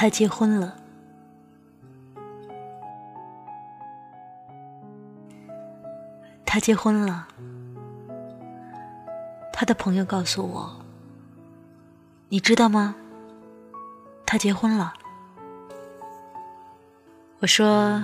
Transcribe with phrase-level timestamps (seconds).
[0.00, 0.74] 他结婚了。
[6.46, 7.28] 他结婚了。
[9.52, 10.80] 他的朋友告诉我
[12.30, 12.94] ：“你知道吗？
[14.24, 14.94] 他结婚了。”
[17.40, 18.02] 我说：“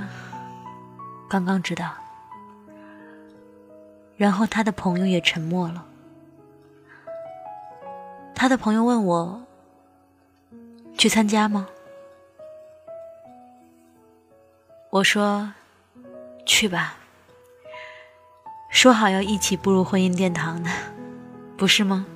[1.31, 1.95] 刚刚知道。”
[4.19, 5.87] 然后他的朋友也沉默了。
[8.35, 9.47] 他的朋友问我
[10.99, 11.67] ：“去参加吗？”
[14.97, 15.53] 我说
[16.47, 16.95] ：“去吧。”
[18.71, 20.71] 说好要一起步入婚姻殿堂的，
[21.55, 22.07] 不是吗？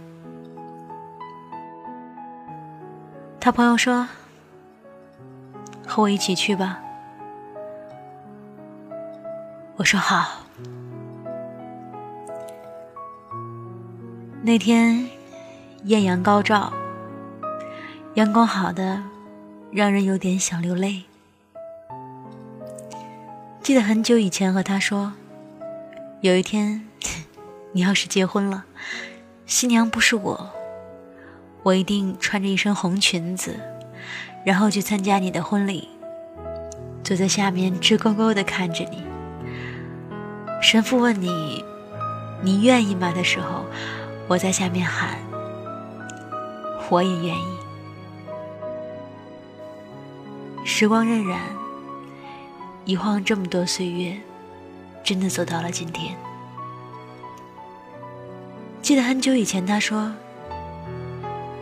[3.38, 4.08] 他朋友说
[5.86, 6.80] ：“和我一起去吧。”
[9.76, 10.40] 我说好。
[14.42, 15.06] 那天
[15.84, 16.72] 艳阳高照，
[18.14, 19.02] 阳光好的
[19.70, 21.04] 让人有点想流泪。
[23.62, 25.12] 记得很久以前和他说。
[26.22, 26.86] 有一天，
[27.72, 28.64] 你要是结婚了，
[29.46, 30.50] 新娘不是我，
[31.62, 33.58] 我一定穿着一身红裙子，
[34.44, 35.88] 然后去参加你的婚礼，
[37.02, 39.02] 坐在下面直勾勾的看着你。
[40.62, 41.64] 神父问你
[42.44, 43.64] ：“你愿意吗？”的时候，
[44.28, 45.16] 我在下面喊
[46.90, 47.56] ：“我也愿意。”
[50.66, 51.38] 时光荏苒，
[52.90, 54.18] 一晃这么多岁月。
[55.04, 56.16] 真的走到了今天。
[58.82, 60.12] 记得很久以前，他说：“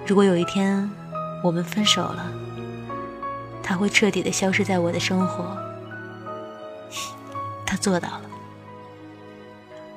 [0.09, 0.91] 如果有一天
[1.45, 2.33] 我们分手了，
[3.62, 5.55] 他会彻底的消失在我的生活。”
[7.67, 8.23] 他做到了。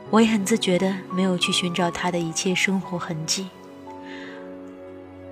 [0.09, 3.47] 我也很自觉的没有去寻找他的一切生活痕迹。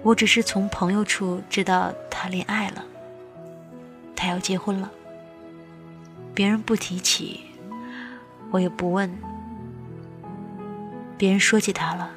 [0.02, 2.86] 我只是从朋友处知道他恋爱了，
[4.16, 4.90] 他要结婚了。
[6.40, 7.42] 别人不提起。
[8.50, 9.14] 我也不问，
[11.18, 12.10] 别人说起他了，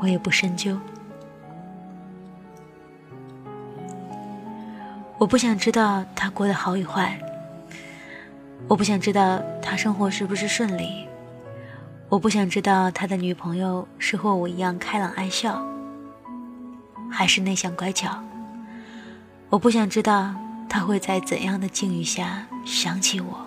[0.00, 0.76] 我也不深究。
[5.18, 7.16] 我不想知道他过得好与坏，
[8.66, 11.06] 我不想知道他生活是不是顺利，
[12.08, 15.64] 我不想知道他的女朋友是和我一样开朗爱笑，
[17.08, 18.20] 还是内向乖巧。
[19.48, 20.34] 我不想知道
[20.68, 23.46] 他会在怎样的境遇下想起我。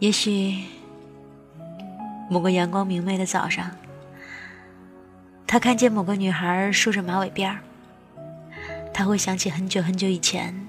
[0.00, 0.64] 也许，
[2.28, 3.70] 某个阳光明媚的早上，
[5.46, 7.60] 他看见某个女孩梳着马尾辫儿，
[8.92, 10.66] 他会想起很久很久以前，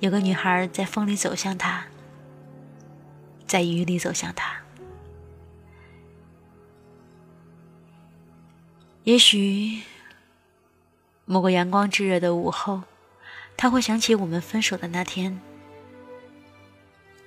[0.00, 1.84] 有个女孩在风里走向他，
[3.46, 4.54] 在雨里走向他。
[9.02, 9.82] 也许，
[11.26, 12.84] 某个阳光炙热的午后，
[13.56, 15.40] 他会想起我们分手的那天。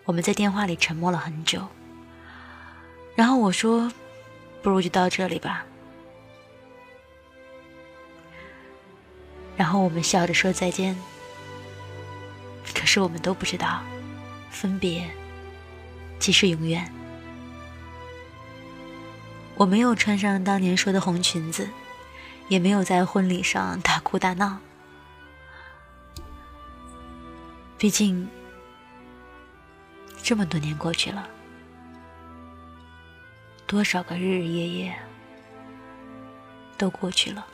[0.05, 1.67] 我们在电话里沉默了很久，
[3.15, 3.91] 然后我说
[4.63, 5.65] ：“不如就到这里吧。”
[9.57, 10.97] 然后我们笑着说再见。
[12.73, 13.81] 可是我们都不知道，
[14.51, 15.09] 分别
[16.19, 16.91] 即是永远。
[19.55, 21.67] 我没有穿上当年说的红裙子，
[22.47, 24.59] 也没有在婚礼上大哭大闹，
[27.77, 28.27] 毕竟。
[30.23, 31.25] 这么多年过去了，
[33.65, 34.95] 多少个日日夜夜
[36.77, 37.47] 都过去了。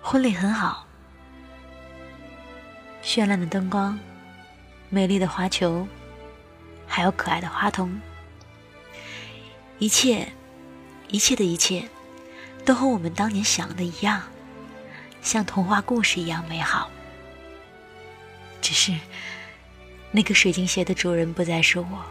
[0.00, 0.86] 婚礼很好，
[3.02, 3.98] 绚烂的灯光，
[4.88, 5.88] 美丽的花球，
[6.86, 8.00] 还有可爱的花童，
[9.80, 10.28] 一切，
[11.08, 11.88] 一切的一切，
[12.64, 14.22] 都和我们当年想的一样，
[15.22, 16.88] 像童话故事一样美好。
[18.60, 18.94] 只是。
[20.12, 22.04] 那个水晶鞋的主人不再是我，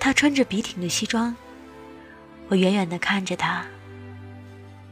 [0.00, 1.36] 他穿着笔挺的西装，
[2.48, 3.64] 我远远的看着他，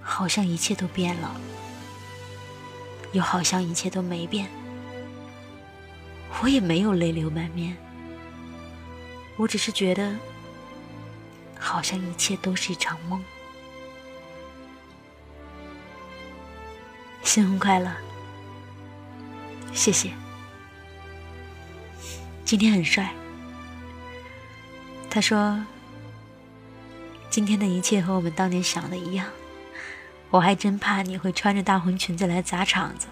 [0.01, 1.35] 好像一切都变了，
[3.11, 4.49] 又好像一切都没变。
[6.41, 7.77] 我也没有泪流满面，
[9.37, 10.15] 我只是觉得，
[11.59, 13.21] 好像一切都是一场梦。
[17.25, 17.93] 新婚快乐，
[19.73, 20.11] 谢谢。
[22.45, 23.11] 今天很帅。
[25.09, 25.65] 他说
[27.31, 29.27] 今天的一切和我们当年想的一样
[30.31, 33.09] 我还真怕你会穿着大红裙子来砸场子。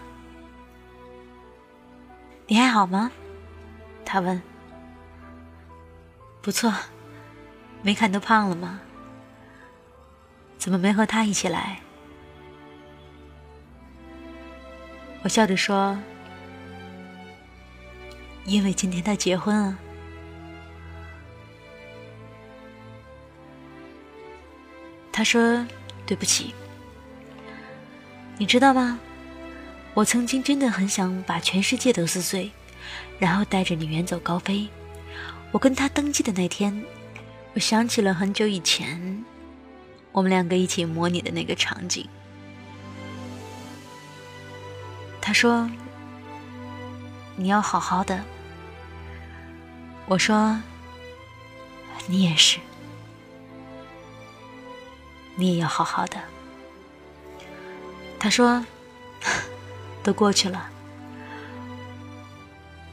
[2.47, 3.11] 你还好吗？
[4.05, 4.41] 他问。
[6.41, 6.73] 不错
[7.83, 8.81] 没看都胖了吗？
[10.57, 11.81] 怎么没和他一起来？
[15.23, 15.99] 我笑着说
[18.49, 19.79] 因为今天他结婚啊。”
[25.13, 25.67] 他说
[26.07, 26.55] ：“对不起，
[28.39, 28.99] 你知道吗？
[29.95, 32.53] 我曾经真的很想把全世界都撕碎，
[33.19, 34.69] 然后带着你远走高飞。
[35.51, 36.85] 我跟他登记的那天，
[37.55, 39.25] 我想起了很久以前，
[40.13, 42.09] 我们两个一起模拟的那个场景。”
[45.21, 45.69] 他说
[47.35, 48.23] ：“你要好好的。”
[50.09, 50.59] 我说
[52.09, 52.59] ：“你也是，
[55.37, 56.19] 你也要好好的。”
[58.19, 58.65] 他说
[60.03, 60.71] ：“都过去了。”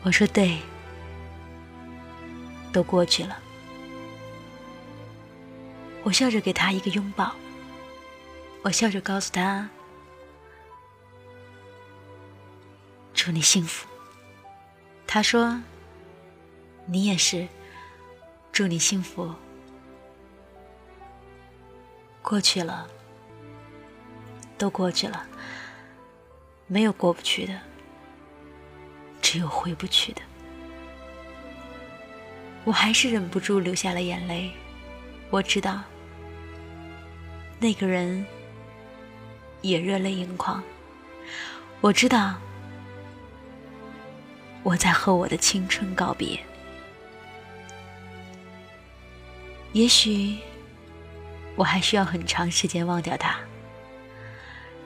[0.03, 0.59] 我说：“对，
[2.73, 3.39] 都过去了。”
[6.03, 7.33] 我笑着给他一个拥抱，
[8.61, 9.69] 我笑着告诉他。
[13.13, 13.87] 祝你幸福，
[15.07, 15.59] 他说
[16.85, 17.47] ：“你也是，
[18.51, 19.33] 祝你幸福。”
[22.21, 22.87] 过去了，
[24.57, 25.25] 都过去了，
[26.67, 27.59] 没有过不去的，
[29.21, 30.21] 只有回不去的。
[32.63, 34.51] 我还是忍不住流下了眼泪。
[35.29, 35.83] 我知道，
[37.59, 38.25] 那个人
[39.61, 40.63] 也热泪盈眶。
[41.81, 42.35] 我知道。
[44.63, 46.43] 我在和我的青春告别。
[49.75, 50.37] 也许
[51.57, 53.35] 我还需要很长时间忘掉他，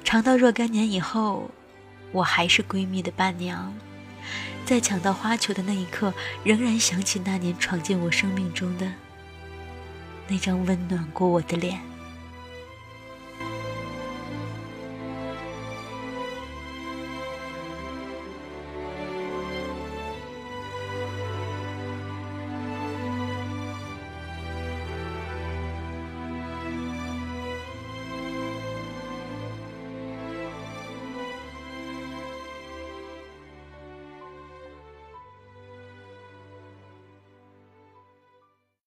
[0.03, 1.51] 长到若干年以后，
[2.11, 3.71] 我还是闺蜜的伴娘，
[4.65, 6.11] 在抢到花球的那一刻，
[6.43, 8.91] 仍然想起那年闯进我生命中的
[10.27, 11.79] 那张温暖过我的脸。